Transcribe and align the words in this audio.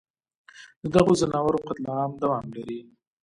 ددغو 0.83 1.13
ځناورو 1.21 1.63
قتل 1.67 1.85
عام 1.95 2.11
دوام 2.21 2.45
لري 2.55 2.79